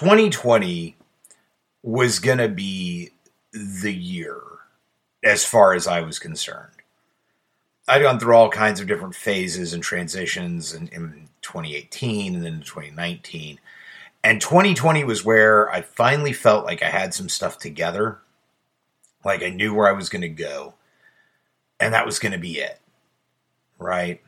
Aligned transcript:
2020 0.00 0.96
was 1.82 2.20
going 2.20 2.38
to 2.38 2.48
be 2.48 3.10
the 3.52 3.92
year 3.92 4.40
as 5.22 5.44
far 5.44 5.74
as 5.74 5.86
I 5.86 6.00
was 6.00 6.18
concerned. 6.18 6.72
I'd 7.86 8.00
gone 8.00 8.18
through 8.18 8.34
all 8.34 8.48
kinds 8.48 8.80
of 8.80 8.86
different 8.86 9.14
phases 9.14 9.74
and 9.74 9.82
transitions 9.82 10.72
in, 10.72 10.88
in 10.88 11.28
2018 11.42 12.34
and 12.34 12.42
then 12.42 12.62
2019. 12.62 13.60
And 14.24 14.40
2020 14.40 15.04
was 15.04 15.22
where 15.22 15.70
I 15.70 15.82
finally 15.82 16.32
felt 16.32 16.64
like 16.64 16.82
I 16.82 16.88
had 16.88 17.12
some 17.12 17.28
stuff 17.28 17.58
together. 17.58 18.20
Like 19.22 19.42
I 19.42 19.50
knew 19.50 19.74
where 19.74 19.86
I 19.86 19.92
was 19.92 20.08
going 20.08 20.22
to 20.22 20.30
go. 20.30 20.72
And 21.78 21.92
that 21.92 22.06
was 22.06 22.18
going 22.18 22.32
to 22.32 22.38
be 22.38 22.52
it. 22.52 22.80
Right? 23.78 24.22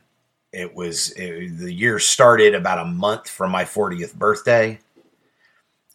It 0.51 0.75
was 0.75 1.09
it, 1.13 1.57
the 1.57 1.73
year 1.73 1.97
started 1.97 2.53
about 2.53 2.77
a 2.77 2.85
month 2.85 3.27
from 3.27 3.49
my 3.49 3.63
40th 3.63 4.13
birthday. 4.13 4.79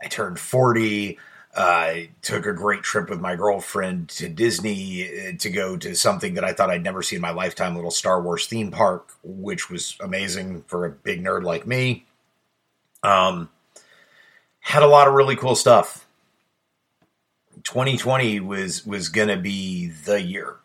I 0.03 0.07
turned 0.09 0.39
40. 0.39 1.19
Uh, 1.55 1.95
took 2.23 2.47
a 2.47 2.53
great 2.53 2.83
trip 2.83 3.11
with 3.11 3.21
my 3.21 3.35
girlfriend 3.35 4.09
to 4.11 4.29
Disney 4.29 5.05
uh, 5.05 5.33
to 5.39 5.51
go 5.51 5.77
to 5.77 5.95
something 5.97 6.35
that 6.35 6.45
I 6.45 6.53
thought 6.53 6.71
I'd 6.71 6.85
never 6.85 7.03
see 7.03 7.17
in 7.17 7.23
my 7.23 7.33
lifetime, 7.33 7.73
a 7.73 7.77
little 7.77 7.91
Star 7.91 8.23
Wars 8.23 8.47
theme 8.47 8.71
park, 8.71 9.09
which 9.25 9.69
was 9.71 9.97
amazing 10.01 10.63
for 10.69 10.85
a 10.85 10.91
big 10.91 11.25
nerd 11.25 11.43
like 11.43 11.67
me. 11.67 12.05
Um, 13.03 13.49
had 14.61 14.83
a 14.83 14.87
lot 14.87 15.09
of 15.09 15.15
really 15.15 15.35
cool 15.35 15.57
stuff. 15.57 16.07
2020 17.65 18.41
was 18.41 18.87
was 18.87 19.09
going 19.09 19.29
to 19.29 19.37
be 19.37 19.89
the 19.89 20.23
year, 20.23 20.57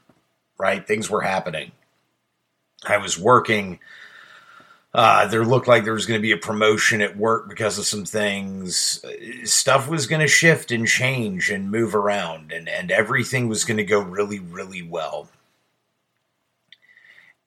right? 0.58 0.86
Things 0.86 1.10
were 1.10 1.22
happening. 1.22 1.72
I 2.86 2.98
was 2.98 3.18
working 3.18 3.80
uh, 4.94 5.26
there 5.28 5.46
looked 5.46 5.68
like 5.68 5.84
there 5.84 5.94
was 5.94 6.06
going 6.06 6.20
to 6.20 6.22
be 6.22 6.32
a 6.32 6.38
promotion 6.38 7.02
at 7.02 7.18
work 7.18 7.50
because 7.50 7.80
of 7.80 7.86
some 7.86 8.06
things. 8.06 9.04
Stuff 9.44 9.88
was 9.88 10.06
going 10.06 10.22
to 10.22 10.28
shift 10.28 10.72
and 10.72 10.88
change 10.88 11.50
and 11.50 11.72
move 11.72 11.96
around, 11.96 12.52
and, 12.52 12.70
and 12.70 12.92
everything 12.92 13.48
was 13.48 13.64
going 13.66 13.78
to 13.78 13.84
go 13.84 14.00
really, 14.00 14.40
really 14.40 14.84
well. 14.84 15.30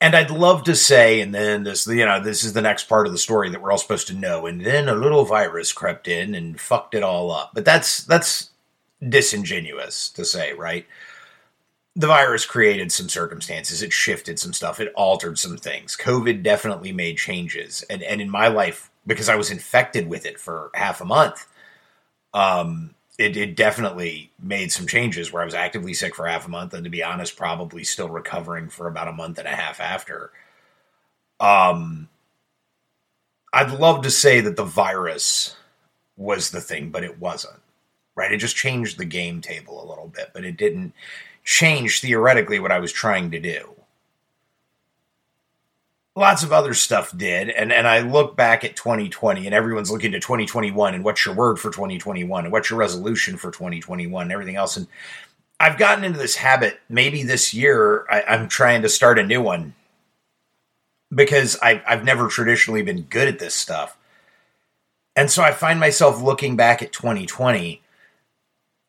And 0.00 0.14
I'd 0.14 0.30
love 0.30 0.64
to 0.64 0.74
say, 0.74 1.20
and 1.20 1.34
then 1.34 1.62
this, 1.62 1.86
you 1.86 2.04
know, 2.04 2.20
this 2.20 2.44
is 2.44 2.52
the 2.52 2.60
next 2.60 2.84
part 2.84 3.06
of 3.06 3.12
the 3.12 3.18
story 3.18 3.48
that 3.50 3.62
we're 3.62 3.70
all 3.70 3.78
supposed 3.78 4.08
to 4.08 4.14
know. 4.14 4.46
And 4.46 4.60
then 4.60 4.88
a 4.88 4.94
little 4.94 5.24
virus 5.24 5.72
crept 5.72 6.06
in 6.06 6.34
and 6.34 6.60
fucked 6.60 6.94
it 6.94 7.02
all 7.02 7.30
up. 7.30 7.52
But 7.54 7.64
that's 7.64 8.04
that's 8.04 8.50
disingenuous 9.08 10.10
to 10.10 10.24
say, 10.24 10.52
right? 10.52 10.86
The 11.96 12.06
virus 12.06 12.44
created 12.44 12.92
some 12.92 13.08
circumstances. 13.08 13.82
It 13.82 13.92
shifted 13.92 14.38
some 14.38 14.52
stuff. 14.52 14.80
It 14.80 14.92
altered 14.94 15.38
some 15.38 15.56
things. 15.56 15.96
COVID 15.96 16.42
definitely 16.42 16.92
made 16.92 17.16
changes. 17.16 17.82
And 17.88 18.02
and 18.02 18.20
in 18.20 18.28
my 18.28 18.48
life, 18.48 18.90
because 19.06 19.30
I 19.30 19.36
was 19.36 19.50
infected 19.50 20.06
with 20.06 20.26
it 20.26 20.38
for 20.38 20.70
half 20.74 21.00
a 21.00 21.06
month, 21.06 21.46
um, 22.34 22.94
it, 23.18 23.34
it 23.36 23.56
definitely 23.56 24.30
made 24.38 24.70
some 24.70 24.86
changes 24.86 25.32
where 25.32 25.40
I 25.40 25.46
was 25.46 25.54
actively 25.54 25.94
sick 25.94 26.14
for 26.14 26.26
half 26.26 26.46
a 26.46 26.50
month, 26.50 26.74
and 26.74 26.84
to 26.84 26.90
be 26.90 27.02
honest, 27.02 27.36
probably 27.36 27.82
still 27.82 28.10
recovering 28.10 28.68
for 28.68 28.86
about 28.88 29.08
a 29.08 29.12
month 29.12 29.38
and 29.38 29.48
a 29.48 29.56
half 29.56 29.80
after. 29.80 30.32
Um, 31.40 32.10
I'd 33.54 33.70
love 33.70 34.02
to 34.02 34.10
say 34.10 34.42
that 34.42 34.56
the 34.56 34.64
virus 34.64 35.56
was 36.18 36.50
the 36.50 36.60
thing, 36.60 36.90
but 36.90 37.04
it 37.04 37.18
wasn't. 37.18 37.60
Right? 38.14 38.32
It 38.32 38.38
just 38.38 38.56
changed 38.56 38.98
the 38.98 39.04
game 39.04 39.40
table 39.40 39.82
a 39.82 39.88
little 39.88 40.08
bit, 40.08 40.30
but 40.34 40.44
it 40.44 40.56
didn't 40.56 40.94
change 41.46 42.00
theoretically 42.00 42.58
what 42.58 42.72
I 42.72 42.80
was 42.80 42.92
trying 42.92 43.30
to 43.30 43.40
do. 43.40 43.72
Lots 46.16 46.42
of 46.42 46.52
other 46.52 46.74
stuff 46.74 47.16
did, 47.16 47.50
and, 47.50 47.72
and 47.72 47.86
I 47.86 48.00
look 48.00 48.36
back 48.36 48.64
at 48.64 48.74
2020, 48.74 49.46
and 49.46 49.54
everyone's 49.54 49.90
looking 49.90 50.12
to 50.12 50.20
2021, 50.20 50.94
and 50.94 51.04
what's 51.04 51.24
your 51.24 51.34
word 51.34 51.58
for 51.58 51.70
2021, 51.70 52.44
and 52.44 52.52
what's 52.52 52.68
your 52.68 52.78
resolution 52.78 53.36
for 53.36 53.50
2021, 53.50 54.22
and 54.22 54.32
everything 54.32 54.56
else. 54.56 54.76
And 54.76 54.88
I've 55.60 55.78
gotten 55.78 56.04
into 56.04 56.18
this 56.18 56.36
habit. 56.36 56.80
Maybe 56.88 57.22
this 57.22 57.54
year 57.54 58.06
I, 58.10 58.24
am 58.26 58.48
trying 58.48 58.82
to 58.82 58.88
start 58.88 59.18
a 59.18 59.26
new 59.26 59.40
one 59.40 59.74
because 61.14 61.56
I, 61.62 61.82
I've 61.86 62.04
never 62.04 62.28
traditionally 62.28 62.82
been 62.82 63.02
good 63.02 63.28
at 63.28 63.38
this 63.38 63.54
stuff. 63.54 63.96
And 65.14 65.30
so 65.30 65.42
I 65.42 65.52
find 65.52 65.78
myself 65.78 66.20
looking 66.20 66.56
back 66.56 66.82
at 66.82 66.92
2020 66.92 67.82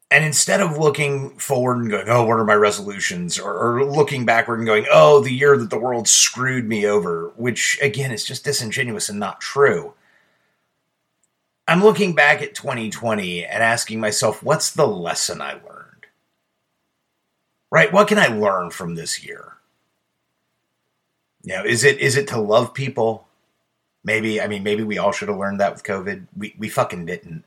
and 0.10 0.24
instead 0.24 0.62
of 0.62 0.78
looking 0.78 1.38
forward 1.38 1.80
and 1.80 1.90
going, 1.90 2.08
oh, 2.08 2.26
what 2.26 2.40
are 2.40 2.46
my 2.46 2.56
resolutions? 2.56 3.38
Or, 3.38 3.54
or, 3.54 3.84
looking 3.84 4.26
backward 4.26 4.60
and 4.60 4.66
going, 4.66 4.86
oh, 4.92 5.20
the 5.20 5.34
year 5.34 5.58
that 5.58 5.70
the 5.70 5.80
world 5.80 6.08
screwed 6.08 6.68
me 6.68 6.86
over, 6.86 7.34
which 7.36 7.78
again 7.82 8.12
is 8.12 8.24
just 8.24 8.46
disingenuous 8.46 9.10
and 9.10 9.20
not 9.20 9.42
true. 9.42 9.94
I'm 11.68 11.84
looking 11.84 12.16
back 12.16 12.42
at 12.42 12.56
2020 12.56 13.46
and 13.46 13.62
asking 13.62 14.00
myself, 14.00 14.42
what's 14.42 14.72
the 14.72 14.88
lesson 14.88 15.42
I 15.42 15.54
learned? 15.54 16.06
Right? 17.70 17.92
What 17.92 18.08
can 18.08 18.18
I 18.18 18.28
learn 18.28 18.72
from 18.72 18.96
this 18.96 19.26
year? 19.26 19.58
You 21.44 21.56
know, 21.56 21.66
is 21.66 21.84
it 21.84 22.00
is 22.00 22.16
it 22.16 22.30
to 22.30 22.40
love 22.40 22.74
people? 22.74 23.28
Maybe, 24.06 24.40
I 24.40 24.48
mean, 24.48 24.64
maybe 24.64 24.84
we 24.84 24.98
all 24.98 25.12
should 25.12 25.28
have 25.28 25.38
learned 25.38 25.60
that 25.60 25.74
with 25.74 25.84
COVID. 25.84 26.28
We 26.38 26.56
we 26.58 26.70
fucking 26.70 27.06
didn't 27.06 27.44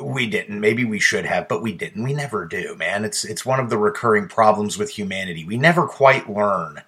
we 0.00 0.28
didn't. 0.28 0.60
Maybe 0.60 0.84
we 0.84 1.00
should 1.00 1.24
have 1.24 1.48
but 1.48 1.62
we 1.62 1.72
didn't. 1.72 2.04
We 2.04 2.12
never 2.12 2.46
do 2.46 2.76
man. 2.76 3.04
It's 3.04 3.24
it's 3.24 3.46
one 3.46 3.60
of 3.60 3.70
the 3.70 3.78
recurring 3.78 4.28
problems 4.28 4.78
with 4.78 4.90
humanity. 4.90 5.44
We 5.44 5.56
never 5.56 5.86
quite 5.86 6.30
learn. 6.30 6.82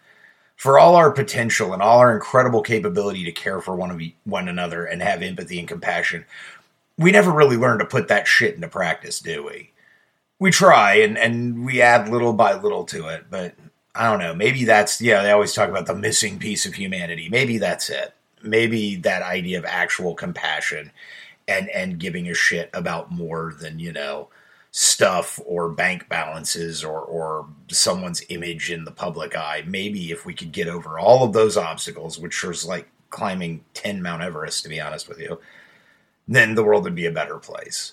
For 0.56 0.78
all 0.78 0.94
our 0.94 1.10
potential 1.10 1.72
and 1.72 1.82
all 1.82 1.98
our 1.98 2.14
incredible 2.14 2.62
capability 2.62 3.24
to 3.24 3.32
care 3.32 3.60
for 3.60 3.74
one 3.74 3.90
of 3.90 4.00
one 4.24 4.48
another 4.48 4.84
and 4.84 5.02
have 5.02 5.20
empathy 5.22 5.58
and 5.58 5.66
compassion 5.66 6.24
we 6.98 7.10
never 7.10 7.32
really 7.32 7.56
learn 7.56 7.78
to 7.78 7.84
put 7.84 8.08
that 8.08 8.26
shit 8.26 8.54
into 8.54 8.68
practice 8.68 9.20
do 9.20 9.44
we? 9.44 9.70
We 10.38 10.50
try 10.50 10.94
and 10.96 11.16
and 11.18 11.64
we 11.64 11.80
add 11.82 12.08
little 12.08 12.32
by 12.32 12.54
little 12.54 12.84
to 12.86 13.08
it 13.08 13.26
but 13.30 13.54
i 13.94 14.08
don't 14.08 14.20
know. 14.20 14.34
Maybe 14.34 14.64
that's 14.64 15.00
yeah 15.00 15.22
they 15.22 15.30
always 15.30 15.52
talk 15.52 15.68
about 15.68 15.86
the 15.86 15.94
missing 15.94 16.38
piece 16.38 16.66
of 16.66 16.74
humanity. 16.74 17.28
Maybe 17.28 17.58
that's 17.58 17.90
it. 17.90 18.14
Maybe 18.42 18.96
that 18.96 19.22
idea 19.22 19.58
of 19.58 19.64
actual 19.64 20.14
compassion 20.14 20.92
and 21.48 21.68
and 21.70 21.98
giving 21.98 22.28
a 22.28 22.34
shit 22.34 22.70
about 22.72 23.10
more 23.10 23.54
than 23.58 23.78
you 23.78 23.92
know 23.92 24.28
stuff 24.70 25.38
or 25.44 25.68
bank 25.68 26.08
balances 26.08 26.82
or 26.82 27.00
or 27.00 27.46
someone's 27.68 28.22
image 28.28 28.70
in 28.70 28.84
the 28.84 28.90
public 28.90 29.36
eye. 29.36 29.62
Maybe 29.66 30.10
if 30.10 30.24
we 30.24 30.34
could 30.34 30.52
get 30.52 30.68
over 30.68 30.98
all 30.98 31.24
of 31.24 31.32
those 31.32 31.56
obstacles, 31.56 32.18
which 32.18 32.42
is 32.44 32.64
like 32.64 32.88
climbing 33.10 33.62
10 33.74 34.02
Mount 34.02 34.22
Everest 34.22 34.62
to 34.62 34.68
be 34.70 34.80
honest 34.80 35.08
with 35.08 35.20
you, 35.20 35.38
then 36.26 36.54
the 36.54 36.64
world 36.64 36.84
would 36.84 36.94
be 36.94 37.06
a 37.06 37.12
better 37.12 37.36
place. 37.36 37.92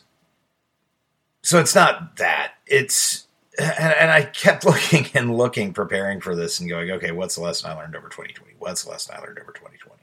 So 1.41 1.59
it's 1.59 1.75
not 1.75 2.15
that. 2.17 2.53
It's 2.65 3.27
and, 3.59 3.93
and 3.93 4.11
I 4.11 4.23
kept 4.23 4.65
looking 4.65 5.07
and 5.13 5.35
looking 5.35 5.73
preparing 5.73 6.21
for 6.21 6.35
this 6.35 6.59
and 6.59 6.69
going, 6.69 6.91
okay, 6.91 7.11
what's 7.11 7.35
the 7.35 7.41
lesson 7.41 7.69
I 7.69 7.75
learned 7.75 7.95
over 7.95 8.07
2020? 8.07 8.55
What's 8.59 8.83
the 8.85 8.91
lesson 8.91 9.15
I 9.17 9.21
learned 9.21 9.39
over 9.39 9.51
2020? 9.51 10.01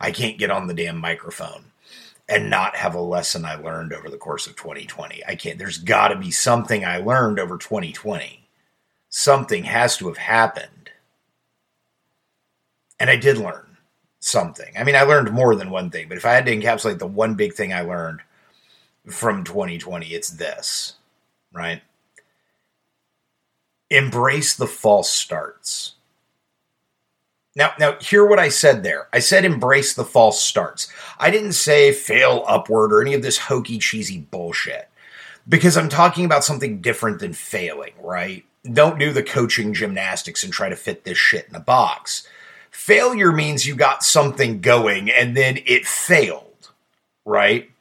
I 0.00 0.10
can't 0.12 0.38
get 0.38 0.50
on 0.50 0.66
the 0.66 0.74
damn 0.74 0.98
microphone 0.98 1.64
and 2.28 2.48
not 2.48 2.76
have 2.76 2.94
a 2.94 3.00
lesson 3.00 3.44
I 3.44 3.56
learned 3.56 3.92
over 3.92 4.08
the 4.08 4.16
course 4.16 4.46
of 4.46 4.56
2020. 4.56 5.22
I 5.26 5.34
can't. 5.34 5.58
There's 5.58 5.78
got 5.78 6.08
to 6.08 6.16
be 6.16 6.30
something 6.30 6.84
I 6.84 6.98
learned 6.98 7.38
over 7.38 7.58
2020. 7.58 8.48
Something 9.08 9.64
has 9.64 9.96
to 9.98 10.08
have 10.08 10.16
happened. 10.16 10.90
And 12.98 13.10
I 13.10 13.16
did 13.16 13.38
learn 13.38 13.76
something. 14.20 14.72
I 14.78 14.84
mean, 14.84 14.94
I 14.94 15.02
learned 15.02 15.32
more 15.32 15.54
than 15.56 15.70
one 15.70 15.90
thing, 15.90 16.08
but 16.08 16.16
if 16.16 16.24
I 16.24 16.32
had 16.32 16.46
to 16.46 16.56
encapsulate 16.56 16.98
the 16.98 17.06
one 17.06 17.34
big 17.34 17.54
thing 17.54 17.72
I 17.72 17.82
learned 17.82 18.20
from 19.10 19.44
2020, 19.44 20.06
it's 20.06 20.30
this, 20.30 20.94
right? 21.52 21.82
Embrace 23.90 24.54
the 24.54 24.66
false 24.66 25.10
starts. 25.10 25.94
Now, 27.54 27.72
now 27.78 27.98
hear 27.98 28.24
what 28.24 28.38
I 28.38 28.48
said 28.48 28.82
there. 28.82 29.08
I 29.12 29.18
said 29.18 29.44
embrace 29.44 29.94
the 29.94 30.04
false 30.04 30.42
starts. 30.42 30.88
I 31.18 31.30
didn't 31.30 31.52
say 31.52 31.92
fail 31.92 32.44
upward 32.46 32.92
or 32.92 33.02
any 33.02 33.14
of 33.14 33.22
this 33.22 33.38
hokey 33.38 33.78
cheesy 33.78 34.18
bullshit. 34.18 34.88
Because 35.48 35.76
I'm 35.76 35.88
talking 35.88 36.24
about 36.24 36.44
something 36.44 36.80
different 36.80 37.18
than 37.18 37.32
failing, 37.32 37.92
right? 38.00 38.44
Don't 38.72 38.98
do 38.98 39.12
the 39.12 39.24
coaching 39.24 39.74
gymnastics 39.74 40.44
and 40.44 40.52
try 40.52 40.68
to 40.68 40.76
fit 40.76 41.04
this 41.04 41.18
shit 41.18 41.48
in 41.48 41.56
a 41.56 41.60
box. 41.60 42.26
Failure 42.70 43.32
means 43.32 43.66
you 43.66 43.74
got 43.74 44.04
something 44.04 44.60
going 44.60 45.10
and 45.10 45.36
then 45.36 45.58
it 45.66 45.84
failed, 45.84 46.70
right? 47.24 47.71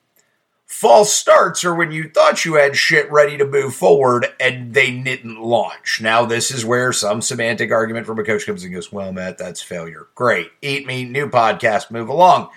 False 0.82 1.14
starts 1.14 1.64
are 1.64 1.76
when 1.76 1.92
you 1.92 2.10
thought 2.10 2.44
you 2.44 2.56
had 2.56 2.76
shit 2.76 3.12
ready 3.12 3.38
to 3.38 3.46
move 3.46 3.76
forward 3.76 4.26
and 4.40 4.74
they 4.74 4.90
didn't 4.90 5.40
launch. 5.40 6.02
Now, 6.02 6.26
this 6.26 6.50
is 6.50 6.66
where 6.66 6.92
some 6.92 7.22
semantic 7.22 7.72
argument 7.72 8.08
from 8.08 8.18
a 8.18 8.24
coach 8.24 8.48
comes 8.48 8.64
and 8.64 8.74
goes, 8.74 8.92
Well, 8.92 9.14
Matt, 9.14 9.38
that's 9.38 9.62
failure. 9.62 10.08
Great. 10.16 10.50
Eat 10.64 10.88
me, 10.88 11.06
new 11.06 11.30
podcast, 11.30 11.92
move 11.92 12.10
along. 12.10 12.50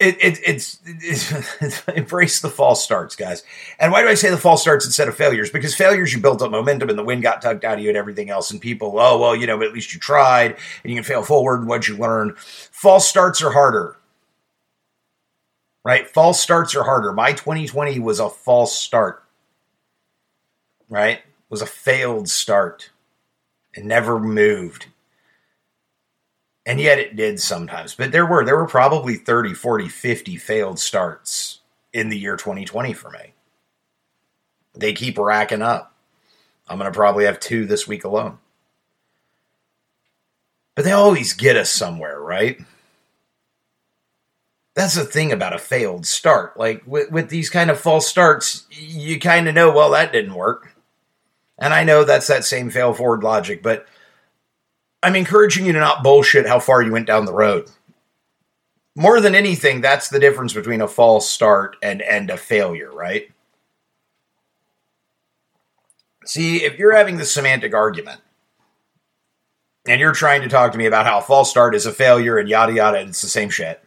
It, 0.00 0.16
it, 0.22 0.40
it's, 0.46 0.80
it's 0.86 1.86
embrace 1.88 2.40
the 2.40 2.48
false 2.48 2.82
starts, 2.82 3.14
guys. 3.14 3.42
And 3.78 3.92
why 3.92 4.00
do 4.00 4.08
I 4.08 4.14
say 4.14 4.30
the 4.30 4.38
false 4.38 4.62
starts 4.62 4.86
instead 4.86 5.08
of 5.08 5.14
failures? 5.14 5.50
Because 5.50 5.74
failures, 5.74 6.14
you 6.14 6.22
built 6.22 6.40
up 6.40 6.50
momentum 6.50 6.88
and 6.88 6.98
the 6.98 7.04
wind 7.04 7.20
got 7.20 7.42
tugged 7.42 7.66
out 7.66 7.76
of 7.76 7.80
you 7.80 7.90
and 7.90 7.98
everything 7.98 8.30
else. 8.30 8.52
And 8.52 8.58
people, 8.58 8.98
oh, 8.98 9.18
well, 9.18 9.36
you 9.36 9.46
know, 9.46 9.60
at 9.60 9.74
least 9.74 9.92
you 9.92 10.00
tried 10.00 10.56
and 10.82 10.90
you 10.90 10.94
can 10.94 11.04
fail 11.04 11.22
forward 11.22 11.60
and 11.60 11.68
what'd 11.68 11.88
you 11.88 11.98
learn? 11.98 12.36
False 12.38 13.06
starts 13.06 13.42
are 13.42 13.50
harder 13.50 13.98
right? 15.84 16.08
False 16.08 16.40
starts 16.40 16.74
are 16.74 16.84
harder. 16.84 17.12
My 17.12 17.32
2020 17.32 17.98
was 18.00 18.18
a 18.18 18.30
false 18.30 18.74
start, 18.74 19.22
right? 20.88 21.20
Was 21.50 21.62
a 21.62 21.66
failed 21.66 22.28
start. 22.28 22.90
It 23.74 23.84
never 23.84 24.18
moved. 24.18 24.86
And 26.66 26.80
yet 26.80 26.98
it 26.98 27.16
did 27.16 27.38
sometimes. 27.38 27.94
But 27.94 28.10
there 28.10 28.24
were 28.24 28.44
there 28.44 28.56
were 28.56 28.66
probably 28.66 29.16
30, 29.16 29.52
40, 29.52 29.88
50 29.88 30.36
failed 30.36 30.78
starts 30.78 31.60
in 31.92 32.08
the 32.08 32.18
year 32.18 32.36
2020 32.36 32.94
for 32.94 33.10
me. 33.10 33.34
They 34.74 34.92
keep 34.94 35.18
racking 35.18 35.62
up. 35.62 35.94
I'm 36.66 36.78
going 36.78 36.90
to 36.90 36.96
probably 36.96 37.26
have 37.26 37.38
two 37.38 37.66
this 37.66 37.86
week 37.86 38.04
alone. 38.04 38.38
But 40.74 40.84
they 40.84 40.92
always 40.92 41.34
get 41.34 41.56
us 41.56 41.70
somewhere, 41.70 42.20
right? 42.20 42.58
That's 44.74 44.94
the 44.94 45.04
thing 45.04 45.32
about 45.32 45.54
a 45.54 45.58
failed 45.58 46.04
start. 46.04 46.58
Like 46.58 46.82
with, 46.86 47.10
with 47.10 47.28
these 47.28 47.48
kind 47.48 47.70
of 47.70 47.80
false 47.80 48.08
starts, 48.08 48.66
you 48.70 49.20
kind 49.20 49.48
of 49.48 49.54
know, 49.54 49.72
well, 49.72 49.90
that 49.90 50.12
didn't 50.12 50.34
work. 50.34 50.74
And 51.58 51.72
I 51.72 51.84
know 51.84 52.04
that's 52.04 52.26
that 52.26 52.44
same 52.44 52.70
fail 52.70 52.92
forward 52.92 53.22
logic, 53.22 53.62
but 53.62 53.86
I'm 55.02 55.14
encouraging 55.14 55.66
you 55.66 55.72
to 55.72 55.78
not 55.78 56.02
bullshit 56.02 56.46
how 56.46 56.58
far 56.58 56.82
you 56.82 56.90
went 56.90 57.06
down 57.06 57.26
the 57.26 57.32
road. 57.32 57.70
More 58.96 59.20
than 59.20 59.34
anything, 59.34 59.80
that's 59.80 60.08
the 60.08 60.18
difference 60.18 60.52
between 60.52 60.80
a 60.80 60.88
false 60.88 61.28
start 61.28 61.76
and, 61.82 62.00
and 62.02 62.30
a 62.30 62.36
failure, 62.36 62.90
right? 62.92 63.28
See, 66.24 66.64
if 66.64 66.78
you're 66.78 66.96
having 66.96 67.18
the 67.18 67.24
semantic 67.24 67.74
argument 67.74 68.20
and 69.86 70.00
you're 70.00 70.12
trying 70.12 70.42
to 70.42 70.48
talk 70.48 70.72
to 70.72 70.78
me 70.78 70.86
about 70.86 71.06
how 71.06 71.18
a 71.18 71.22
false 71.22 71.50
start 71.50 71.74
is 71.74 71.86
a 71.86 71.92
failure 71.92 72.38
and 72.38 72.48
yada 72.48 72.72
yada, 72.72 73.00
it's 73.00 73.20
the 73.20 73.28
same 73.28 73.50
shit, 73.50 73.83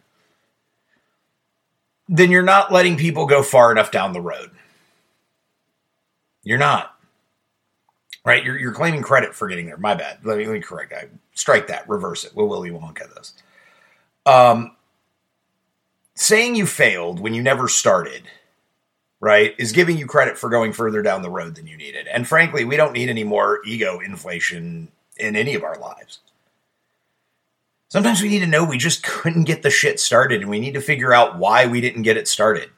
then 2.08 2.30
you're 2.30 2.42
not 2.42 2.72
letting 2.72 2.96
people 2.96 3.26
go 3.26 3.42
far 3.42 3.70
enough 3.70 3.90
down 3.90 4.12
the 4.12 4.20
road. 4.20 4.50
You're 6.42 6.58
not. 6.58 6.94
Right? 8.24 8.44
You're, 8.44 8.58
you're 8.58 8.72
claiming 8.72 9.02
credit 9.02 9.34
for 9.34 9.48
getting 9.48 9.66
there. 9.66 9.76
My 9.76 9.94
bad. 9.94 10.18
Let 10.24 10.38
me, 10.38 10.46
let 10.46 10.52
me 10.54 10.60
correct 10.60 10.90
that. 10.90 11.10
Strike 11.34 11.68
that. 11.68 11.88
Reverse 11.88 12.24
it. 12.24 12.34
We'll 12.34 12.48
Willy 12.48 12.70
Wonka 12.70 13.14
this. 13.14 13.34
Um, 14.26 14.76
saying 16.14 16.56
you 16.56 16.66
failed 16.66 17.20
when 17.20 17.32
you 17.34 17.42
never 17.42 17.68
started, 17.68 18.22
right, 19.20 19.54
is 19.58 19.72
giving 19.72 19.96
you 19.96 20.06
credit 20.06 20.36
for 20.36 20.50
going 20.50 20.72
further 20.72 21.02
down 21.02 21.22
the 21.22 21.30
road 21.30 21.54
than 21.54 21.66
you 21.66 21.76
needed. 21.76 22.06
And 22.08 22.26
frankly, 22.26 22.64
we 22.64 22.76
don't 22.76 22.92
need 22.92 23.08
any 23.08 23.24
more 23.24 23.60
ego 23.64 24.00
inflation 24.00 24.88
in 25.16 25.36
any 25.36 25.54
of 25.54 25.62
our 25.62 25.78
lives. 25.78 26.20
Sometimes 27.88 28.20
we 28.20 28.28
need 28.28 28.40
to 28.40 28.46
know 28.46 28.64
we 28.64 28.78
just 28.78 29.02
couldn't 29.02 29.44
get 29.44 29.62
the 29.62 29.70
shit 29.70 29.98
started 29.98 30.42
and 30.42 30.50
we 30.50 30.60
need 30.60 30.74
to 30.74 30.80
figure 30.80 31.12
out 31.12 31.38
why 31.38 31.66
we 31.66 31.80
didn't 31.80 32.02
get 32.02 32.16
it 32.16 32.28
started. 32.28 32.70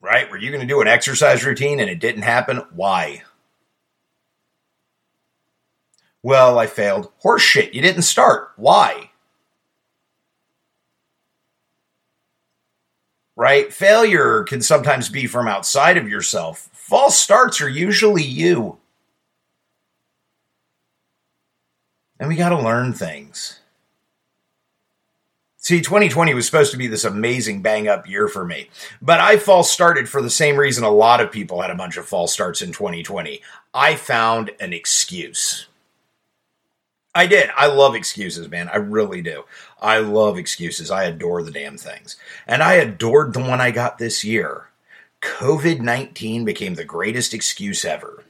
Right? 0.00 0.30
Were 0.30 0.36
you 0.36 0.50
going 0.50 0.60
to 0.60 0.66
do 0.66 0.80
an 0.80 0.86
exercise 0.88 1.44
routine 1.44 1.80
and 1.80 1.90
it 1.90 1.98
didn't 1.98 2.22
happen? 2.22 2.58
Why? 2.74 3.22
Well, 6.22 6.58
I 6.58 6.66
failed. 6.66 7.10
Horseshit, 7.24 7.74
you 7.74 7.80
didn't 7.82 8.02
start. 8.02 8.52
Why? 8.56 9.10
Right? 13.34 13.72
Failure 13.72 14.44
can 14.44 14.62
sometimes 14.62 15.08
be 15.08 15.26
from 15.26 15.48
outside 15.48 15.96
of 15.96 16.08
yourself. 16.08 16.68
False 16.72 17.18
starts 17.18 17.60
are 17.60 17.68
usually 17.68 18.22
you. 18.22 18.78
And 22.18 22.28
we 22.28 22.36
got 22.36 22.50
to 22.50 22.58
learn 22.58 22.92
things. 22.92 23.60
See, 25.66 25.80
2020 25.80 26.32
was 26.32 26.46
supposed 26.46 26.70
to 26.70 26.76
be 26.76 26.86
this 26.86 27.04
amazing 27.04 27.60
bang 27.60 27.88
up 27.88 28.08
year 28.08 28.28
for 28.28 28.44
me, 28.44 28.70
but 29.02 29.18
I 29.18 29.36
false 29.36 29.68
started 29.68 30.08
for 30.08 30.22
the 30.22 30.30
same 30.30 30.56
reason 30.56 30.84
a 30.84 30.90
lot 30.90 31.20
of 31.20 31.32
people 31.32 31.60
had 31.60 31.72
a 31.72 31.74
bunch 31.74 31.96
of 31.96 32.06
false 32.06 32.32
starts 32.32 32.62
in 32.62 32.70
2020. 32.70 33.42
I 33.74 33.96
found 33.96 34.52
an 34.60 34.72
excuse. 34.72 35.66
I 37.16 37.26
did. 37.26 37.50
I 37.56 37.66
love 37.66 37.96
excuses, 37.96 38.48
man. 38.48 38.68
I 38.68 38.76
really 38.76 39.22
do. 39.22 39.44
I 39.80 39.98
love 39.98 40.38
excuses. 40.38 40.90
I 40.90 41.04
adore 41.04 41.42
the 41.42 41.50
damn 41.50 41.78
things. 41.78 42.16
And 42.46 42.62
I 42.62 42.74
adored 42.74 43.32
the 43.32 43.40
one 43.40 43.60
I 43.60 43.72
got 43.72 43.98
this 43.98 44.22
year. 44.22 44.68
COVID 45.22 45.80
19 45.80 46.44
became 46.44 46.74
the 46.74 46.84
greatest 46.84 47.34
excuse 47.34 47.84
ever. 47.84 48.22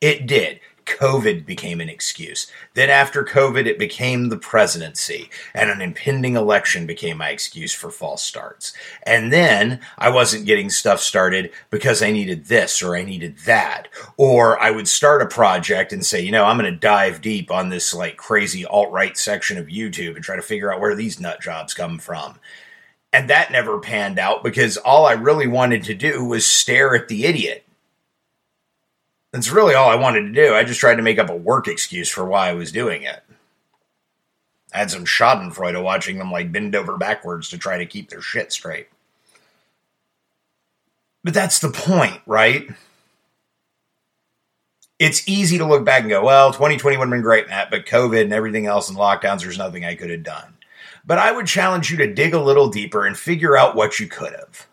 It 0.00 0.28
did. 0.28 0.60
COVID 0.92 1.44
became 1.46 1.80
an 1.80 1.88
excuse. 1.88 2.46
Then, 2.74 2.90
after 2.90 3.24
COVID, 3.24 3.66
it 3.66 3.78
became 3.78 4.28
the 4.28 4.36
presidency, 4.36 5.30
and 5.54 5.70
an 5.70 5.80
impending 5.80 6.36
election 6.36 6.86
became 6.86 7.18
my 7.18 7.30
excuse 7.30 7.72
for 7.72 7.90
false 7.90 8.22
starts. 8.22 8.72
And 9.02 9.32
then 9.32 9.80
I 9.98 10.10
wasn't 10.10 10.46
getting 10.46 10.70
stuff 10.70 11.00
started 11.00 11.50
because 11.70 12.02
I 12.02 12.10
needed 12.10 12.46
this 12.46 12.82
or 12.82 12.96
I 12.96 13.02
needed 13.02 13.38
that. 13.46 13.88
Or 14.16 14.60
I 14.60 14.70
would 14.70 14.88
start 14.88 15.22
a 15.22 15.26
project 15.26 15.92
and 15.92 16.04
say, 16.04 16.20
you 16.20 16.32
know, 16.32 16.44
I'm 16.44 16.58
going 16.58 16.72
to 16.72 16.78
dive 16.78 17.20
deep 17.20 17.50
on 17.50 17.68
this 17.68 17.92
like 17.94 18.16
crazy 18.16 18.64
alt 18.64 18.92
right 18.92 19.16
section 19.16 19.58
of 19.58 19.66
YouTube 19.66 20.14
and 20.14 20.24
try 20.24 20.36
to 20.36 20.42
figure 20.42 20.72
out 20.72 20.80
where 20.80 20.94
these 20.94 21.20
nut 21.20 21.40
jobs 21.40 21.74
come 21.74 21.98
from. 21.98 22.38
And 23.12 23.28
that 23.28 23.52
never 23.52 23.78
panned 23.78 24.18
out 24.18 24.42
because 24.42 24.78
all 24.78 25.04
I 25.04 25.12
really 25.12 25.46
wanted 25.46 25.82
to 25.84 25.94
do 25.94 26.24
was 26.24 26.46
stare 26.46 26.94
at 26.94 27.08
the 27.08 27.26
idiot 27.26 27.66
that's 29.32 29.50
really 29.50 29.74
all 29.74 29.90
I 29.90 29.96
wanted 29.96 30.22
to 30.22 30.32
do. 30.32 30.54
I 30.54 30.62
just 30.62 30.78
tried 30.78 30.96
to 30.96 31.02
make 31.02 31.18
up 31.18 31.30
a 31.30 31.36
work 31.36 31.66
excuse 31.66 32.08
for 32.08 32.24
why 32.24 32.50
I 32.50 32.52
was 32.52 32.70
doing 32.70 33.02
it. 33.02 33.22
I 34.72 34.78
had 34.78 34.90
some 34.90 35.04
schadenfreude 35.04 35.82
watching 35.82 36.18
them 36.18 36.30
like 36.30 36.52
bend 36.52 36.76
over 36.76 36.96
backwards 36.96 37.48
to 37.50 37.58
try 37.58 37.78
to 37.78 37.86
keep 37.86 38.08
their 38.08 38.22
shit 38.22 38.52
straight. 38.52 38.88
But 41.24 41.34
that's 41.34 41.60
the 41.60 41.70
point, 41.70 42.20
right? 42.26 42.68
It's 44.98 45.28
easy 45.28 45.58
to 45.58 45.66
look 45.66 45.84
back 45.84 46.02
and 46.02 46.10
go, 46.10 46.24
well, 46.24 46.52
2020 46.52 46.96
would 46.96 47.04
have 47.04 47.10
been 47.10 47.22
great, 47.22 47.48
Matt, 47.48 47.70
but 47.70 47.86
COVID 47.86 48.22
and 48.22 48.32
everything 48.32 48.66
else 48.66 48.88
and 48.88 48.98
lockdowns, 48.98 49.42
there's 49.42 49.58
nothing 49.58 49.84
I 49.84 49.94
could 49.94 50.10
have 50.10 50.22
done. 50.22 50.54
But 51.04 51.18
I 51.18 51.32
would 51.32 51.46
challenge 51.46 51.90
you 51.90 51.96
to 51.98 52.14
dig 52.14 52.34
a 52.34 52.40
little 52.40 52.68
deeper 52.68 53.04
and 53.04 53.16
figure 53.16 53.56
out 53.56 53.74
what 53.74 53.98
you 53.98 54.06
could 54.06 54.32
have. 54.32 54.66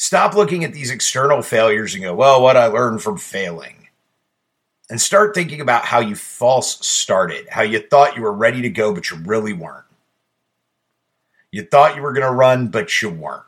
Stop 0.00 0.36
looking 0.36 0.62
at 0.62 0.72
these 0.72 0.92
external 0.92 1.42
failures 1.42 1.92
and 1.92 2.04
go, 2.04 2.14
well, 2.14 2.40
what 2.40 2.56
I 2.56 2.66
learned 2.66 3.02
from 3.02 3.18
failing. 3.18 3.88
And 4.88 5.00
start 5.00 5.34
thinking 5.34 5.60
about 5.60 5.84
how 5.84 5.98
you 5.98 6.14
false 6.14 6.86
started, 6.86 7.48
how 7.50 7.62
you 7.62 7.80
thought 7.80 8.14
you 8.14 8.22
were 8.22 8.32
ready 8.32 8.62
to 8.62 8.70
go, 8.70 8.94
but 8.94 9.10
you 9.10 9.16
really 9.16 9.52
weren't. 9.52 9.84
You 11.50 11.64
thought 11.64 11.96
you 11.96 12.02
were 12.02 12.12
going 12.12 12.28
to 12.28 12.32
run, 12.32 12.68
but 12.68 13.02
you 13.02 13.10
weren't. 13.10 13.42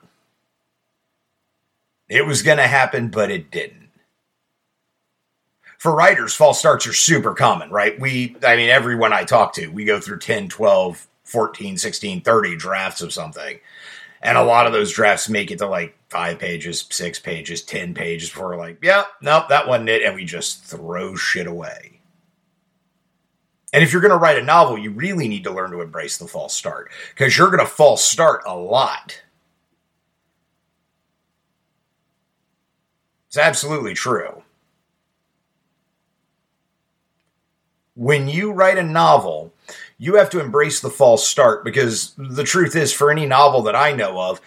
It 2.08 2.26
was 2.26 2.42
going 2.42 2.58
to 2.58 2.66
happen, 2.66 3.10
but 3.10 3.30
it 3.30 3.52
didn't. 3.52 3.90
For 5.78 5.94
writers, 5.94 6.34
false 6.34 6.58
starts 6.58 6.84
are 6.88 6.92
super 6.92 7.32
common, 7.32 7.70
right? 7.70 7.98
We, 8.00 8.34
I 8.44 8.56
mean, 8.56 8.70
everyone 8.70 9.12
I 9.12 9.22
talk 9.22 9.52
to, 9.54 9.68
we 9.68 9.84
go 9.84 10.00
through 10.00 10.18
10, 10.18 10.48
12, 10.48 11.06
14, 11.22 11.78
16, 11.78 12.22
30 12.22 12.56
drafts 12.56 13.02
of 13.02 13.12
something. 13.12 13.60
And 14.20 14.36
a 14.36 14.42
lot 14.42 14.66
of 14.66 14.72
those 14.72 14.90
drafts 14.90 15.28
make 15.28 15.52
it 15.52 15.58
to 15.58 15.68
like 15.68 15.96
five 16.10 16.38
pages, 16.38 16.86
six 16.90 17.18
pages, 17.18 17.62
10 17.62 17.94
pages 17.94 18.28
before 18.28 18.48
we're 18.48 18.56
like, 18.56 18.78
yeah, 18.82 19.04
nope, 19.22 19.48
that 19.48 19.68
wasn't 19.68 19.88
it. 19.88 20.02
And 20.02 20.14
we 20.14 20.24
just 20.24 20.64
throw 20.64 21.14
shit 21.14 21.46
away. 21.46 22.00
And 23.72 23.84
if 23.84 23.92
you're 23.92 24.02
going 24.02 24.10
to 24.10 24.16
write 24.16 24.38
a 24.38 24.42
novel, 24.42 24.76
you 24.76 24.90
really 24.90 25.28
need 25.28 25.44
to 25.44 25.52
learn 25.52 25.70
to 25.70 25.80
embrace 25.80 26.18
the 26.18 26.26
false 26.26 26.54
start 26.54 26.90
because 27.14 27.38
you're 27.38 27.50
going 27.50 27.64
to 27.64 27.66
false 27.66 28.02
start 28.02 28.42
a 28.44 28.56
lot. 28.56 29.22
It's 33.28 33.38
absolutely 33.38 33.94
true. 33.94 34.42
When 37.94 38.28
you 38.28 38.50
write 38.50 38.78
a 38.78 38.82
novel, 38.82 39.52
you 39.98 40.16
have 40.16 40.30
to 40.30 40.40
embrace 40.40 40.80
the 40.80 40.90
false 40.90 41.24
start 41.24 41.64
because 41.64 42.14
the 42.16 42.42
truth 42.42 42.74
is, 42.74 42.92
for 42.92 43.10
any 43.10 43.26
novel 43.26 43.62
that 43.62 43.76
I 43.76 43.92
know 43.92 44.18
of, 44.18 44.40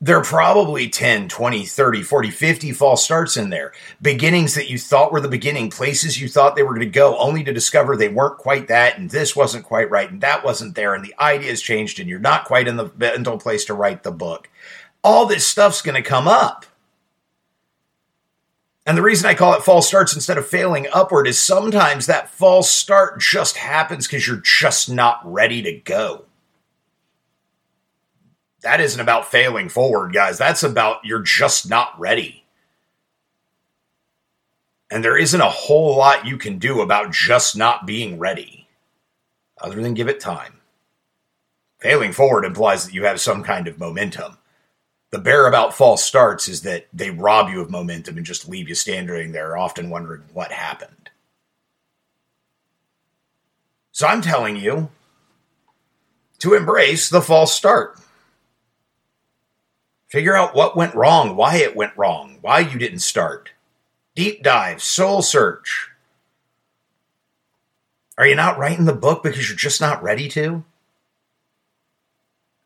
there 0.00 0.16
are 0.16 0.24
probably 0.24 0.88
10, 0.88 1.28
20, 1.28 1.66
30, 1.66 2.02
40, 2.02 2.30
50 2.30 2.72
false 2.72 3.04
starts 3.04 3.36
in 3.36 3.50
there. 3.50 3.72
Beginnings 4.00 4.54
that 4.54 4.70
you 4.70 4.78
thought 4.78 5.10
were 5.10 5.20
the 5.20 5.28
beginning, 5.28 5.70
places 5.70 6.20
you 6.20 6.28
thought 6.28 6.54
they 6.54 6.62
were 6.62 6.74
going 6.74 6.80
to 6.80 6.86
go, 6.86 7.18
only 7.18 7.42
to 7.42 7.52
discover 7.52 7.96
they 7.96 8.08
weren't 8.08 8.38
quite 8.38 8.68
that, 8.68 8.96
and 8.96 9.10
this 9.10 9.34
wasn't 9.34 9.64
quite 9.64 9.90
right, 9.90 10.10
and 10.10 10.20
that 10.20 10.44
wasn't 10.44 10.76
there, 10.76 10.94
and 10.94 11.04
the 11.04 11.14
idea's 11.18 11.60
changed, 11.60 11.98
and 11.98 12.08
you're 12.08 12.20
not 12.20 12.44
quite 12.44 12.68
in 12.68 12.76
the 12.76 12.90
mental 12.96 13.38
place 13.38 13.64
to 13.64 13.74
write 13.74 14.04
the 14.04 14.12
book. 14.12 14.48
All 15.02 15.26
this 15.26 15.46
stuff's 15.46 15.82
going 15.82 16.00
to 16.00 16.08
come 16.08 16.28
up. 16.28 16.64
And 18.86 18.96
the 18.96 19.02
reason 19.02 19.28
I 19.28 19.34
call 19.34 19.52
it 19.54 19.62
false 19.62 19.86
starts 19.86 20.14
instead 20.14 20.38
of 20.38 20.46
failing 20.46 20.86
upward 20.94 21.26
is 21.26 21.38
sometimes 21.38 22.06
that 22.06 22.30
false 22.30 22.70
start 22.70 23.20
just 23.20 23.56
happens 23.56 24.06
because 24.06 24.26
you're 24.26 24.40
just 24.42 24.88
not 24.88 25.20
ready 25.24 25.60
to 25.62 25.72
go. 25.72 26.24
That 28.62 28.80
isn't 28.80 29.00
about 29.00 29.30
failing 29.30 29.68
forward, 29.68 30.12
guys. 30.12 30.38
That's 30.38 30.62
about 30.62 31.04
you're 31.04 31.22
just 31.22 31.68
not 31.68 31.98
ready. 31.98 32.44
And 34.90 35.04
there 35.04 35.18
isn't 35.18 35.40
a 35.40 35.50
whole 35.50 35.96
lot 35.96 36.26
you 36.26 36.38
can 36.38 36.58
do 36.58 36.80
about 36.80 37.12
just 37.12 37.56
not 37.56 37.86
being 37.86 38.18
ready 38.18 38.66
other 39.60 39.80
than 39.80 39.94
give 39.94 40.08
it 40.08 40.20
time. 40.20 40.60
Failing 41.78 42.12
forward 42.12 42.44
implies 42.44 42.84
that 42.84 42.94
you 42.94 43.04
have 43.04 43.20
some 43.20 43.44
kind 43.44 43.68
of 43.68 43.78
momentum. 43.78 44.38
The 45.10 45.18
bear 45.18 45.46
about 45.46 45.74
false 45.74 46.02
starts 46.02 46.48
is 46.48 46.62
that 46.62 46.86
they 46.92 47.10
rob 47.10 47.50
you 47.50 47.60
of 47.60 47.70
momentum 47.70 48.16
and 48.16 48.26
just 48.26 48.48
leave 48.48 48.68
you 48.68 48.74
standing 48.74 49.32
there, 49.32 49.56
often 49.56 49.90
wondering 49.90 50.22
what 50.32 50.52
happened. 50.52 51.10
So 53.92 54.06
I'm 54.06 54.20
telling 54.20 54.56
you 54.56 54.90
to 56.38 56.54
embrace 56.54 57.08
the 57.08 57.22
false 57.22 57.52
start. 57.54 57.98
Figure 60.08 60.34
out 60.34 60.54
what 60.54 60.76
went 60.76 60.94
wrong, 60.94 61.36
why 61.36 61.56
it 61.56 61.76
went 61.76 61.96
wrong, 61.96 62.38
why 62.40 62.60
you 62.60 62.78
didn't 62.78 63.00
start. 63.00 63.50
Deep 64.14 64.42
dive, 64.42 64.82
soul 64.82 65.22
search. 65.22 65.90
Are 68.16 68.26
you 68.26 68.34
not 68.34 68.58
writing 68.58 68.86
the 68.86 68.94
book 68.94 69.22
because 69.22 69.48
you're 69.48 69.56
just 69.56 69.80
not 69.80 70.02
ready 70.02 70.28
to? 70.30 70.64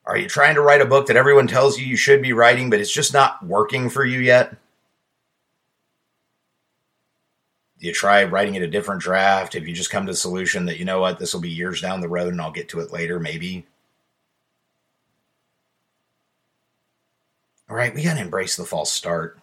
Are 0.05 0.17
you 0.17 0.29
trying 0.29 0.55
to 0.55 0.61
write 0.61 0.81
a 0.81 0.87
book 0.87 1.07
that 1.07 1.17
everyone 1.17 1.47
tells 1.47 1.79
you 1.79 1.87
you 1.87 1.97
should 1.97 2.23
be 2.23 2.33
writing, 2.33 2.71
but 2.71 2.81
it's 2.81 2.93
just 2.93 3.13
not 3.13 3.45
working 3.45 3.91
for 3.91 4.05
you 4.05 4.21
yet? 4.21 4.57
Do 7.79 7.87
you 7.89 7.93
try 7.93 8.23
writing 8.25 8.55
it 8.55 8.63
a 8.63 8.69
different 8.69 9.03
draft? 9.03 9.55
Have 9.55 9.67
you 9.67 9.75
just 9.75 9.91
come 9.91 10.07
to 10.07 10.13
the 10.13 10.17
solution 10.17 10.67
that, 10.67 10.79
you 10.79 10.85
know 10.85 11.01
what, 11.01 11.19
this 11.19 11.35
will 11.35 11.41
be 11.41 11.51
years 11.51 11.81
down 11.81 12.01
the 12.01 12.09
road 12.09 12.33
and 12.33 12.41
I'll 12.41 12.53
get 12.53 12.69
to 12.71 12.81
it 12.81 12.93
later, 12.93 13.19
maybe? 13.19 13.67
All 17.73 17.79
right, 17.79 17.95
we 17.95 18.03
got 18.03 18.17
to 18.17 18.21
embrace 18.21 18.55
the 18.55 18.67
false 18.67 18.93
start. 18.93 19.39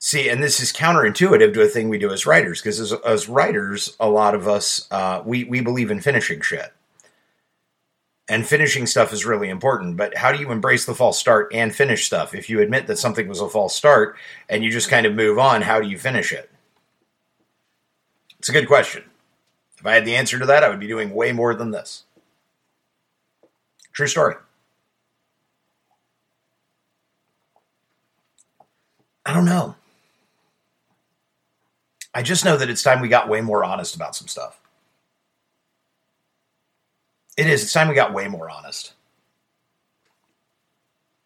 See, 0.00 0.28
and 0.28 0.42
this 0.42 0.58
is 0.58 0.72
counterintuitive 0.72 1.54
to 1.54 1.62
a 1.62 1.68
thing 1.68 1.88
we 1.88 1.98
do 1.98 2.10
as 2.10 2.26
writers, 2.26 2.60
because 2.60 2.80
as, 2.80 2.92
as, 2.92 3.28
writers, 3.28 3.96
a 4.00 4.08
lot 4.10 4.34
of 4.34 4.48
us 4.48 4.88
uh, 4.90 5.22
we 5.24 5.44
we 5.44 5.60
believe 5.60 5.92
in 5.92 6.00
finishing 6.00 6.40
shit, 6.40 6.72
and 8.28 8.44
finishing 8.44 8.84
stuff 8.84 9.12
is 9.12 9.24
really 9.24 9.48
important. 9.48 9.96
But 9.96 10.16
how 10.16 10.32
do 10.32 10.40
you 10.40 10.50
embrace 10.50 10.86
the 10.86 10.94
false 10.94 11.20
start 11.20 11.54
and 11.54 11.72
finish 11.72 12.04
stuff? 12.04 12.34
If 12.34 12.50
you 12.50 12.60
admit 12.60 12.88
that 12.88 12.98
something 12.98 13.28
was 13.28 13.40
a 13.40 13.48
false 13.48 13.76
start 13.76 14.16
and 14.48 14.64
you 14.64 14.72
just 14.72 14.90
kind 14.90 15.06
of 15.06 15.14
move 15.14 15.38
on, 15.38 15.62
how 15.62 15.80
do 15.80 15.88
you 15.88 15.98
finish 15.98 16.32
it? 16.32 16.50
It's 18.40 18.48
a 18.48 18.52
good 18.52 18.66
question. 18.66 19.04
If 19.78 19.86
I 19.86 19.94
had 19.94 20.04
the 20.04 20.16
answer 20.16 20.40
to 20.40 20.46
that, 20.46 20.64
I 20.64 20.68
would 20.68 20.80
be 20.80 20.88
doing 20.88 21.14
way 21.14 21.30
more 21.30 21.54
than 21.54 21.70
this. 21.70 22.06
True 23.92 24.08
story. 24.08 24.34
I 29.24 29.32
don't 29.32 29.44
know. 29.44 29.76
I 32.14 32.22
just 32.22 32.44
know 32.44 32.56
that 32.56 32.68
it's 32.68 32.82
time 32.82 33.00
we 33.00 33.08
got 33.08 33.28
way 33.28 33.40
more 33.40 33.64
honest 33.64 33.94
about 33.94 34.14
some 34.14 34.28
stuff. 34.28 34.60
It 37.36 37.46
is. 37.46 37.62
It's 37.62 37.72
time 37.72 37.88
we 37.88 37.94
got 37.94 38.12
way 38.12 38.28
more 38.28 38.50
honest. 38.50 38.92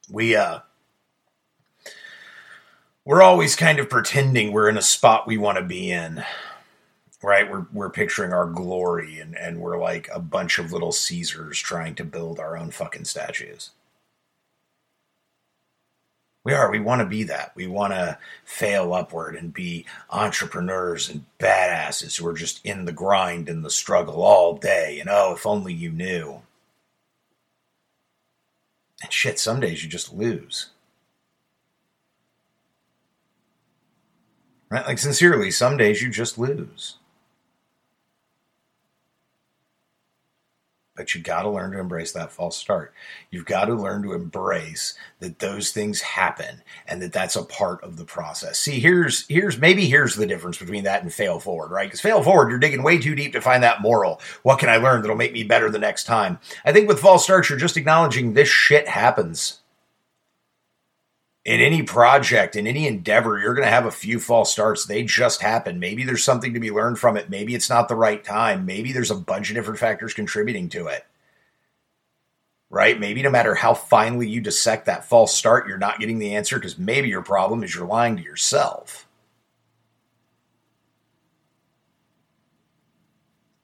We 0.09 0.37
uh 0.37 0.61
we're 3.05 3.23
always 3.23 3.57
kind 3.57 3.79
of 3.79 3.89
pretending 3.91 4.53
we're 4.53 4.69
in 4.69 4.77
a 4.77 4.83
spot 4.83 5.27
we 5.27 5.39
want 5.39 5.59
to 5.59 5.65
be 5.65 5.91
in. 5.91 6.23
Right? 7.23 7.51
We're 7.51 7.67
we're 7.73 7.91
picturing 7.91 8.33
our 8.33 8.47
glory 8.47 9.19
and, 9.19 9.37
and 9.37 9.59
we're 9.59 9.81
like 9.81 10.09
a 10.15 10.21
bunch 10.21 10.61
of 10.61 10.73
little 10.73 10.93
Caesars 10.93 11.59
trying 11.59 11.97
to 11.97 12.05
build 12.05 12.39
our 12.39 12.57
own 12.57 12.71
fucking 12.71 13.05
statues 13.05 13.71
we 16.47 16.53
are. 16.53 16.71
We 16.71 16.79
want 16.79 17.01
to 17.01 17.07
be 17.07 17.25
that. 17.25 17.51
We 17.57 17.67
want 17.67 17.93
to 17.93 18.17
fail 18.45 18.95
upward 18.95 19.35
and 19.35 19.53
be 19.53 19.85
entrepreneurs 20.11 21.11
and 21.11 21.25
badasses 21.41 22.17
who 22.17 22.27
are 22.29 22.35
just 22.35 22.65
in 22.65 22.85
the 22.85 22.93
grind 22.93 23.49
and 23.49 23.65
the 23.65 23.71
struggle 23.71 24.23
all 24.23 24.57
day. 24.57 25.01
And 25.01 25.09
oh, 25.11 25.33
if 25.35 25.45
only 25.45 25.75
you 25.75 25.91
knew. 25.91 26.41
And 29.03 29.13
shit, 29.13 29.41
some 29.41 29.59
days 29.59 29.83
you 29.83 29.91
just 29.91 30.15
lose. 30.15 30.69
Right? 34.71 34.87
Like, 34.87 34.99
sincerely, 34.99 35.51
some 35.51 35.77
days 35.77 36.01
you 36.01 36.11
just 36.11 36.39
lose. 36.39 36.99
But 40.97 41.15
you 41.15 41.21
got 41.21 41.43
to 41.43 41.51
learn 41.51 41.73
to 41.73 41.79
embrace 41.79 42.13
that 42.13 42.33
false 42.33 42.57
start. 42.57 42.95
You've 43.31 43.45
got 43.45 43.67
to 43.67 43.75
learn 43.75 44.03
to 44.03 44.15
embrace 44.15 44.95
that 45.21 45.39
those 45.39 45.71
things 45.71 46.01
happen 46.01 46.63
and 46.87 47.01
that 47.03 47.13
that's 47.13 47.37
a 47.37 47.45
part 47.45 47.83
of 47.85 47.97
the 47.97 48.05
process. 48.05 48.59
See, 48.59 48.81
here's 48.81 49.27
here's 49.29 49.59
maybe 49.59 49.87
here's 49.87 50.17
the 50.17 50.27
difference 50.27 50.59
between 50.59 50.85
that 50.85 51.03
and 51.03 51.13
fail 51.13 51.39
forward, 51.39 51.71
right? 51.71 51.87
Because 51.87 52.01
fail 52.01 52.23
forward, 52.23 52.51
you're 52.51 52.59
digging 52.59 52.83
way 52.83 52.99
too 52.99 53.15
deep 53.15 53.33
to 53.33 53.41
find 53.41 53.63
that 53.63 53.83
moral. 53.83 54.21
What 54.43 54.59
can 54.59 54.69
I 54.69 54.77
learn 54.77 55.03
that'll 55.03 55.17
make 55.17 55.33
me 55.33 55.45
better 55.45 55.71
the 55.71 55.79
next 55.79 56.05
time? 56.05 56.39
I 56.65 56.73
think 56.73 56.89
with 56.89 57.01
false 57.01 57.25
starts, 57.25 57.51
you're 57.51 57.59
just 57.59 57.77
acknowledging 57.77 58.33
this 58.33 58.49
shit 58.49 58.89
happens 58.89 59.61
in 61.47 61.61
any 61.61 61.85
project, 61.85 62.57
in 62.57 62.67
any 62.67 62.89
endeavor, 62.89 63.39
you're 63.39 63.55
going 63.55 63.65
to 63.65 63.73
have 63.73 63.87
a 63.87 63.93
few 63.93 64.19
false 64.19 64.51
starts. 64.51 64.85
They 64.85 65.05
just 65.05 65.41
happen. 65.41 65.79
Maybe 65.79 66.03
there's 66.03 66.25
something 66.25 66.53
to 66.55 66.61
be 66.61 66.73
learned 66.73 66.99
from 66.99 67.17
it. 67.17 67.31
Maybe 67.31 67.55
it's 67.55 67.71
not 67.71 67.87
the 67.87 67.95
right 67.95 68.23
time. 68.23 68.67
Maybe 68.67 68.93
there's 68.93 69.13
a 69.13 69.17
bunch 69.17 69.49
of 69.49 69.55
different 69.55 69.79
factors 69.79 70.13
contributing 70.13 70.69
to 70.71 70.89
it. 70.89 71.07
Right? 72.69 72.99
Maybe 72.99 73.23
no 73.23 73.31
matter 73.31 73.55
how 73.55 73.75
finely 73.75 74.29
you 74.29 74.41
dissect 74.41 74.87
that 74.87 75.09
false 75.09 75.33
start, 75.33 75.69
you're 75.69 75.79
not 75.79 76.01
getting 76.01 76.19
the 76.19 76.35
answer 76.35 76.57
because 76.57 76.79
maybe 76.79 77.09
your 77.09 77.23
problem 77.23 77.63
is 77.63 77.73
you're 77.73 77.87
lying 77.87 78.17
to 78.17 78.25
yourself. 78.25 79.07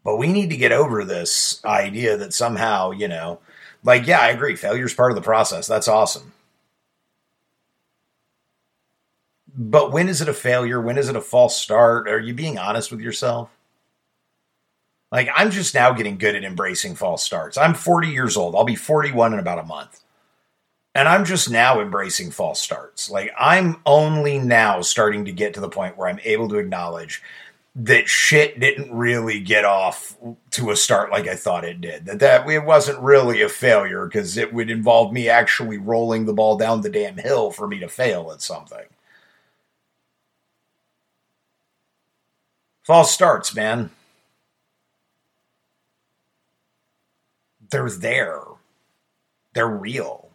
But 0.05 0.19
we 0.19 0.29
need 0.29 0.51
to 0.51 0.57
get 0.57 0.71
over 0.71 1.05
this 1.05 1.61
idea 1.65 2.17
that 2.17 2.33
somehow, 2.33 2.93
you 2.93 3.09
know, 3.09 3.41
like, 3.83 4.07
yeah, 4.07 4.21
I 4.21 4.29
agree. 4.29 4.55
Failure 4.55 4.87
is 4.87 4.95
part 4.95 5.11
of 5.11 5.17
the 5.17 5.23
process. 5.23 5.67
That's 5.67 5.89
awesome 5.89 6.33
But 9.57 9.93
when 9.93 10.09
is 10.09 10.21
it 10.21 10.29
a 10.29 10.35
failure? 10.35 10.81
When 10.81 10.99
is 10.99 11.09
it 11.09 11.17
a 11.17 11.21
false 11.21 11.61
start? 11.61 12.09
Are 12.09 12.19
you 12.19 12.35
being 12.35 12.59
honest 12.59 12.91
with 12.91 13.01
yourself? 13.01 13.51
Like, 15.11 15.29
I'm 15.35 15.51
just 15.51 15.75
now 15.75 15.93
getting 15.93 16.17
good 16.17 16.35
at 16.35 16.45
embracing 16.45 16.95
false 16.95 17.23
starts. 17.23 17.59
I'm 17.59 17.75
40 17.75 18.09
years 18.09 18.37
old. 18.37 18.57
I'll 18.57 18.65
be 18.65 18.77
41 18.77 19.35
in 19.35 19.39
about 19.39 19.59
a 19.59 19.65
month. 19.65 20.01
And 20.95 21.07
I'm 21.07 21.25
just 21.25 21.51
now 21.51 21.81
embracing 21.81 22.31
false 22.31 22.61
starts. 22.61 23.11
Like, 23.11 23.31
I'm 23.39 23.77
only 23.85 24.39
now 24.39 24.81
starting 24.81 25.27
to 25.27 25.33
get 25.33 25.55
to 25.55 25.61
the 25.61 25.69
point 25.69 25.97
where 25.97 26.09
I'm 26.09 26.21
able 26.25 26.49
to 26.49 26.59
acknowledge 26.59 27.23
that 27.75 28.09
shit 28.09 28.61
didn't 28.61 28.95
really 28.95 29.41
get 29.41 29.65
off 29.65 30.17
to 30.51 30.71
a 30.71 30.77
start 30.77 31.11
like 31.11 31.27
I 31.27 31.35
thought 31.35 31.65
it 31.65 31.81
did. 31.81 32.05
That 32.05 32.19
that 32.21 32.49
it 32.49 32.65
wasn't 32.65 33.01
really 33.01 33.41
a 33.41 33.49
failure 33.49 34.07
because 34.07 34.37
it 34.37 34.53
would 34.53 34.71
involve 34.71 35.13
me 35.13 35.29
actually 35.29 35.79
rolling 35.79 36.27
the 36.27 36.35
ball 36.35 36.59
down 36.59 36.83
the 36.83 36.91
damn 36.91 37.17
hill 37.17 37.51
for 37.51 37.67
me 37.67 37.79
to 37.79 37.89
fail 37.89 38.31
at 38.31 38.43
something. 38.43 38.85
False 42.83 43.15
starts, 43.15 43.55
man. 43.55 43.91
They're 47.71 47.89
there. 47.89 48.43
They're 49.55 49.69
real. 49.69 50.29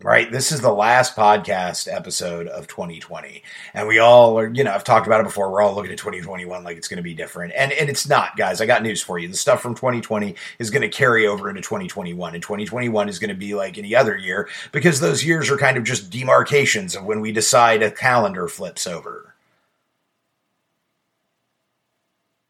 Right? 0.00 0.30
This 0.30 0.52
is 0.52 0.60
the 0.60 0.72
last 0.72 1.16
podcast 1.16 1.92
episode 1.92 2.46
of 2.46 2.68
2020. 2.68 3.42
And 3.74 3.88
we 3.88 3.98
all 3.98 4.38
are, 4.38 4.46
you 4.46 4.62
know, 4.62 4.72
I've 4.72 4.84
talked 4.84 5.08
about 5.08 5.20
it 5.20 5.24
before. 5.24 5.50
We're 5.50 5.60
all 5.60 5.74
looking 5.74 5.90
at 5.90 5.98
2021 5.98 6.62
like 6.62 6.76
it's 6.76 6.86
going 6.86 6.98
to 6.98 7.02
be 7.02 7.14
different. 7.14 7.52
And 7.56 7.72
and 7.72 7.90
it's 7.90 8.08
not, 8.08 8.36
guys. 8.36 8.60
I 8.60 8.66
got 8.66 8.84
news 8.84 9.02
for 9.02 9.18
you. 9.18 9.26
The 9.28 9.36
stuff 9.36 9.60
from 9.60 9.74
2020 9.74 10.36
is 10.60 10.70
going 10.70 10.82
to 10.82 10.88
carry 10.88 11.26
over 11.26 11.50
into 11.50 11.62
2021. 11.62 12.34
And 12.34 12.42
2021 12.42 13.08
is 13.08 13.18
going 13.18 13.28
to 13.28 13.34
be 13.34 13.54
like 13.54 13.76
any 13.76 13.94
other 13.94 14.16
year 14.16 14.48
because 14.70 15.00
those 15.00 15.24
years 15.24 15.50
are 15.50 15.58
kind 15.58 15.76
of 15.76 15.84
just 15.84 16.10
demarcations 16.10 16.94
of 16.94 17.04
when 17.04 17.20
we 17.20 17.32
decide 17.32 17.82
a 17.82 17.90
calendar 17.90 18.48
flips 18.48 18.86
over. 18.86 19.34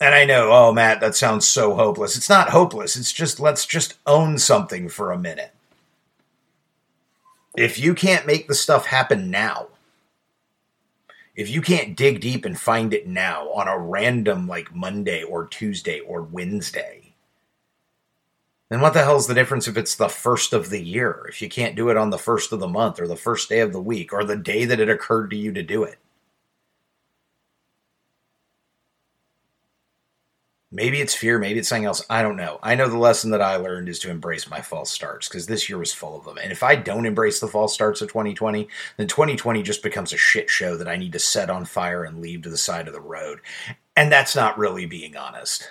And 0.01 0.15
I 0.15 0.25
know, 0.25 0.51
oh, 0.53 0.73
Matt, 0.73 1.01
that 1.01 1.17
sounds 1.17 1.47
so 1.47 1.75
hopeless. 1.75 2.17
It's 2.17 2.29
not 2.29 2.51
hopeless. 2.51 2.95
It's 2.97 3.13
just 3.13 3.41
let's 3.41 3.67
just 3.67 3.95
own 4.07 4.39
something 4.39 4.89
for 4.89 5.11
a 5.11 5.19
minute. 5.19 5.53
If 7.57 7.79
you 7.81 7.95
can't 7.95 8.27
make 8.27 8.47
the 8.47 8.55
stuff 8.55 8.87
happen 8.87 9.31
now, 9.31 9.69
if 11.35 11.51
you 11.51 11.61
can't 11.61 11.97
dig 11.97 12.21
deep 12.21 12.45
and 12.45 12.59
find 12.59 12.95
it 12.95 13.09
now 13.09 13.49
on 13.51 13.67
a 13.67 13.79
random 13.79 14.47
like 14.47 14.75
Monday 14.75 15.25
or 15.25 15.47
Tuesday 15.47 15.99
or 16.01 16.23
Wednesday, 16.23 17.15
then 18.69 18.81
what 18.81 18.93
the 18.93 19.03
hell's 19.03 19.27
the 19.27 19.35
difference 19.35 19.67
if 19.67 19.77
it's 19.77 19.97
the 19.97 20.09
first 20.09 20.53
of 20.53 20.71
the 20.71 20.83
year? 20.83 21.27
If 21.29 21.41
you 21.41 21.49
can't 21.49 21.75
do 21.75 21.89
it 21.89 21.97
on 21.97 22.11
the 22.11 22.19
first 22.19 22.53
of 22.53 22.61
the 22.61 22.69
month 22.69 23.01
or 23.01 23.09
the 23.09 23.17
first 23.17 23.49
day 23.49 23.61
of 23.61 23.73
the 23.73 23.81
week 23.81 24.13
or 24.13 24.25
the 24.25 24.37
day 24.37 24.65
that 24.65 24.79
it 24.79 24.89
occurred 24.89 25.31
to 25.31 25.37
you 25.37 25.53
to 25.53 25.63
do 25.63 25.83
it? 25.85 25.99
Maybe 30.79 31.01
it's 31.01 31.13
fear, 31.13 31.41
maybe 31.41 31.59
it's 31.59 31.69
something 31.69 31.87
else. 31.87 32.05
I 32.09 32.23
don't 32.23 32.37
know. 32.37 32.61
I 32.63 32.77
know 32.77 32.89
the 32.89 32.97
lesson 32.97 33.33
that 33.33 33.43
I 33.43 33.57
learned 33.57 33.89
is 33.89 33.99
to 33.99 34.11
embrace 34.11 34.49
my 34.49 34.61
false 34.61 34.93
starts 34.93 35.29
because 35.29 35.49
this 35.49 35.69
year 35.69 35.77
was 35.77 35.93
full 35.93 36.17
of 36.17 36.25
them. 36.25 36.39
And 36.39 36.53
if 36.53 36.63
I 36.63 36.77
don't 36.77 37.05
embrace 37.05 37.41
the 37.41 37.49
false 37.49 37.75
starts 37.75 38.01
of 38.01 38.11
2020, 38.11 38.69
then 38.97 39.09
2020 39.09 39.65
just 39.65 39.83
becomes 39.83 40.13
a 40.13 40.17
shit 40.17 40.49
show 40.49 40.77
that 40.77 40.87
I 40.87 40.95
need 40.97 41.11
to 41.15 41.19
set 41.19 41.51
on 41.51 41.65
fire 41.65 42.05
and 42.05 42.21
leave 42.21 42.43
to 42.43 42.49
the 42.49 42.57
side 42.57 42.87
of 42.87 42.95
the 42.95 43.01
road. 43.01 43.41
And 43.97 44.13
that's 44.13 44.37
not 44.37 44.57
really 44.57 44.87
being 44.87 45.17
honest. 45.17 45.69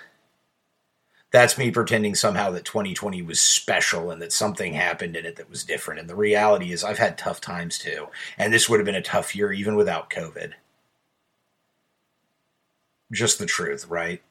that's 1.30 1.58
me 1.58 1.70
pretending 1.70 2.14
somehow 2.14 2.50
that 2.50 2.64
2020 2.64 3.20
was 3.22 3.40
special 3.40 4.10
and 4.10 4.20
that 4.22 4.32
something 4.32 4.72
happened 4.72 5.16
in 5.16 5.26
it 5.26 5.36
that 5.36 5.50
was 5.50 5.64
different. 5.64 6.00
And 6.00 6.08
the 6.08 6.16
reality 6.16 6.72
is, 6.72 6.82
I've 6.82 6.98
had 6.98 7.18
tough 7.18 7.40
times 7.40 7.78
too. 7.78 8.08
And 8.38 8.52
this 8.52 8.68
would 8.68 8.80
have 8.80 8.86
been 8.86 8.94
a 8.94 9.02
tough 9.02 9.36
year 9.36 9.52
even 9.52 9.76
without 9.76 10.10
COVID. 10.10 10.52
Just 13.12 13.38
the 13.38 13.46
truth, 13.46 13.86
right? 13.88 14.22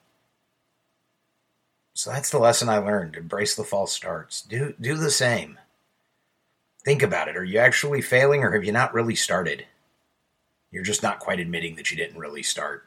So 1.97 2.11
that's 2.11 2.29
the 2.29 2.37
lesson 2.37 2.69
I 2.69 2.77
learned. 2.77 3.15
Embrace 3.15 3.55
the 3.55 3.63
false 3.63 3.91
starts. 3.91 4.43
Do 4.43 4.75
do 4.79 4.95
the 4.95 5.09
same. 5.09 5.57
Think 6.85 7.01
about 7.01 7.27
it. 7.27 7.35
Are 7.35 7.43
you 7.43 7.57
actually 7.57 8.03
failing 8.03 8.43
or 8.43 8.51
have 8.51 8.63
you 8.63 8.71
not 8.71 8.93
really 8.93 9.15
started? 9.15 9.65
You're 10.69 10.83
just 10.83 11.01
not 11.01 11.17
quite 11.17 11.39
admitting 11.39 11.75
that 11.75 11.89
you 11.89 11.97
didn't 11.97 12.19
really 12.19 12.43
start. 12.43 12.85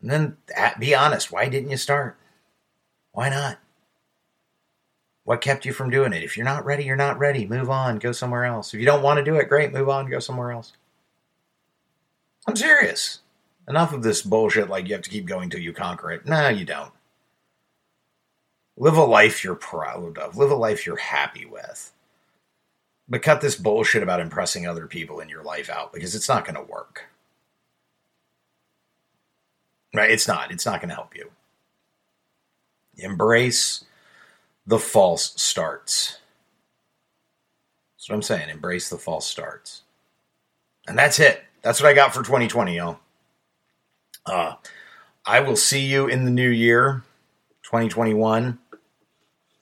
And 0.00 0.08
then 0.08 0.36
be 0.78 0.94
honest. 0.94 1.32
Why 1.32 1.48
didn't 1.48 1.70
you 1.70 1.76
start? 1.76 2.16
Why 3.10 3.28
not? 3.28 3.58
What 5.24 5.40
kept 5.40 5.64
you 5.64 5.72
from 5.72 5.90
doing 5.90 6.12
it? 6.12 6.22
If 6.22 6.36
you're 6.36 6.46
not 6.46 6.64
ready, 6.64 6.84
you're 6.84 6.94
not 6.94 7.18
ready. 7.18 7.44
Move 7.44 7.70
on. 7.70 7.98
Go 7.98 8.12
somewhere 8.12 8.44
else. 8.44 8.72
If 8.72 8.78
you 8.78 8.86
don't 8.86 9.02
want 9.02 9.18
to 9.18 9.24
do 9.24 9.34
it, 9.34 9.48
great. 9.48 9.72
Move 9.72 9.88
on. 9.88 10.08
Go 10.08 10.20
somewhere 10.20 10.52
else. 10.52 10.74
I'm 12.46 12.54
serious. 12.54 13.18
Enough 13.66 13.92
of 13.92 14.04
this 14.04 14.22
bullshit 14.22 14.70
like 14.70 14.86
you 14.86 14.94
have 14.94 15.02
to 15.02 15.10
keep 15.10 15.26
going 15.26 15.50
till 15.50 15.60
you 15.60 15.72
conquer 15.72 16.12
it. 16.12 16.24
No, 16.24 16.48
you 16.50 16.64
don't. 16.64 16.92
Live 18.76 18.96
a 18.96 19.04
life 19.04 19.44
you're 19.44 19.54
proud 19.54 20.18
of. 20.18 20.36
Live 20.36 20.50
a 20.50 20.56
life 20.56 20.84
you're 20.84 20.96
happy 20.96 21.46
with. 21.46 21.92
But 23.08 23.22
cut 23.22 23.40
this 23.40 23.56
bullshit 23.56 24.02
about 24.02 24.20
impressing 24.20 24.66
other 24.66 24.86
people 24.86 25.20
in 25.20 25.28
your 25.28 25.42
life 25.42 25.68
out 25.70 25.92
because 25.92 26.14
it's 26.14 26.28
not 26.28 26.44
going 26.44 26.56
to 26.56 26.72
work. 26.72 27.04
Right? 29.94 30.10
It's 30.10 30.26
not. 30.26 30.50
It's 30.50 30.66
not 30.66 30.80
going 30.80 30.88
to 30.88 30.94
help 30.94 31.14
you. 31.14 31.30
Embrace 32.96 33.84
the 34.66 34.78
false 34.78 35.34
starts. 35.40 36.18
That's 37.96 38.08
what 38.08 38.16
I'm 38.16 38.22
saying. 38.22 38.48
Embrace 38.48 38.88
the 38.88 38.98
false 38.98 39.26
starts. 39.26 39.82
And 40.86 40.98
that's 40.98 41.20
it. 41.20 41.44
That's 41.62 41.80
what 41.80 41.88
I 41.88 41.94
got 41.94 42.12
for 42.12 42.22
2020, 42.22 42.76
y'all. 42.76 42.98
Uh, 44.26 44.54
I 45.24 45.40
will 45.40 45.56
see 45.56 45.86
you 45.86 46.06
in 46.06 46.24
the 46.24 46.30
new 46.30 46.48
year, 46.48 47.02
2021. 47.62 48.58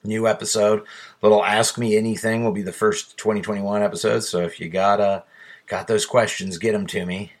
New 0.03 0.27
episode. 0.27 0.83
Little 1.21 1.43
Ask 1.43 1.77
Me 1.77 1.95
Anything 1.95 2.43
will 2.43 2.51
be 2.51 2.61
the 2.61 2.73
first 2.73 3.17
2021 3.17 3.81
episode. 3.81 4.19
So 4.21 4.41
if 4.41 4.59
you 4.59 4.69
got 4.69 4.99
uh, 4.99 5.21
got 5.67 5.87
those 5.87 6.05
questions, 6.05 6.57
get 6.57 6.73
them 6.73 6.87
to 6.87 7.05
me. 7.05 7.31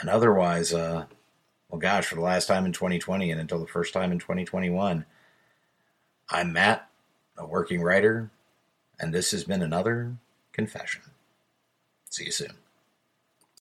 And 0.00 0.10
otherwise, 0.10 0.74
uh, 0.74 1.06
well, 1.68 1.78
gosh, 1.78 2.06
for 2.06 2.16
the 2.16 2.20
last 2.20 2.46
time 2.46 2.66
in 2.66 2.72
2020 2.72 3.30
and 3.30 3.40
until 3.40 3.58
the 3.58 3.66
first 3.66 3.92
time 3.92 4.12
in 4.12 4.18
2021, 4.18 5.04
I'm 6.30 6.52
Matt, 6.52 6.88
a 7.36 7.46
working 7.46 7.82
writer, 7.82 8.30
and 8.98 9.12
this 9.12 9.30
has 9.30 9.44
been 9.44 9.62
another 9.62 10.16
confession. 10.52 11.02
See 12.10 12.24
you 12.24 12.32
soon. 12.32 12.63